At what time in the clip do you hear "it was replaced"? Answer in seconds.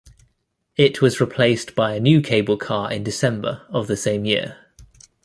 0.77-1.75